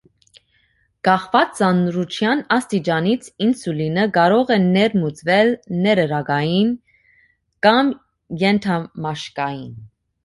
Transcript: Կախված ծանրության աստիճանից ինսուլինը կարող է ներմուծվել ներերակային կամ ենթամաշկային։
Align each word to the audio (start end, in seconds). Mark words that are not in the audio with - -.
Կախված 1.07 1.51
ծանրության 1.57 2.41
աստիճանից 2.55 3.27
ինսուլինը 3.47 4.05
կարող 4.15 4.53
է 4.55 4.57
ներմուծվել 4.63 5.53
ներերակային 5.85 6.75
կամ 7.69 7.93
ենթամաշկային։ 8.47 9.73